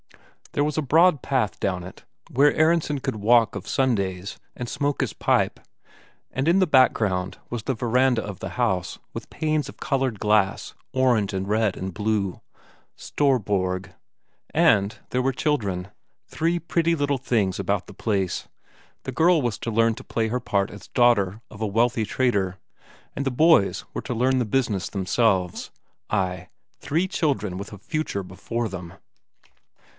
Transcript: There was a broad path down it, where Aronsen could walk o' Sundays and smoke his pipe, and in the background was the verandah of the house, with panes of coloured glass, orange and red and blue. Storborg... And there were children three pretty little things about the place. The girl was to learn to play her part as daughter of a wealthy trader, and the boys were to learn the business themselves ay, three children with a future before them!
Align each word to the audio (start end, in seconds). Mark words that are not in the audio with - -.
There 0.53 0.63
was 0.63 0.77
a 0.77 0.81
broad 0.81 1.21
path 1.21 1.59
down 1.59 1.83
it, 1.83 2.03
where 2.31 2.51
Aronsen 2.53 2.99
could 2.99 3.17
walk 3.17 3.55
o' 3.55 3.59
Sundays 3.61 4.37
and 4.55 4.67
smoke 4.67 4.99
his 4.99 5.13
pipe, 5.13 5.59
and 6.31 6.47
in 6.47 6.57
the 6.59 6.67
background 6.67 7.37
was 7.49 7.63
the 7.63 7.75
verandah 7.75 8.23
of 8.23 8.39
the 8.39 8.49
house, 8.49 8.97
with 9.13 9.29
panes 9.29 9.69
of 9.69 9.77
coloured 9.77 10.19
glass, 10.19 10.73
orange 10.91 11.33
and 11.33 11.47
red 11.47 11.77
and 11.77 11.93
blue. 11.93 12.41
Storborg... 12.97 13.93
And 14.53 14.97
there 15.11 15.21
were 15.21 15.31
children 15.31 15.89
three 16.27 16.57
pretty 16.59 16.95
little 16.95 17.19
things 17.19 17.59
about 17.59 17.85
the 17.85 17.93
place. 17.93 18.49
The 19.03 19.13
girl 19.13 19.41
was 19.41 19.57
to 19.59 19.71
learn 19.71 19.93
to 19.95 20.03
play 20.03 20.29
her 20.29 20.41
part 20.41 20.71
as 20.71 20.87
daughter 20.89 21.41
of 21.49 21.61
a 21.61 21.67
wealthy 21.67 22.05
trader, 22.05 22.57
and 23.15 23.23
the 23.23 23.31
boys 23.31 23.85
were 23.93 24.01
to 24.01 24.15
learn 24.15 24.39
the 24.39 24.45
business 24.45 24.89
themselves 24.89 25.69
ay, 26.09 26.49
three 26.79 27.07
children 27.07 27.57
with 27.57 27.71
a 27.71 27.77
future 27.77 28.23
before 28.23 28.67
them! 28.67 28.95